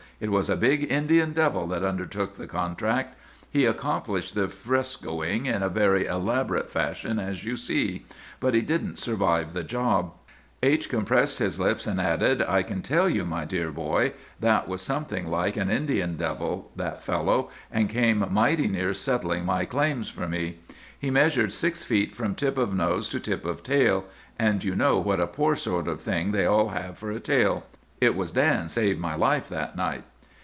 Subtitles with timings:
[0.23, 3.17] It was a big Indian devil that undertook the contract.
[3.49, 8.05] He accomplished the frescoing in a very elaborate fashion, as you see.
[8.39, 10.13] But he didn't survive the job.'
[10.61, 14.83] "H—— compressed his lips, and added, 'I can tell you, my dear boy, that was
[14.83, 20.27] something like an Indian devil, that fellow, and came mighty near settling my claims for
[20.27, 20.57] me.
[20.99, 24.05] He measured six feet from tip of nose to tip of tail,
[24.37, 27.65] and you know what a poor sort of thing they all have for a tail.
[27.99, 30.03] It was Dan saved my life that night.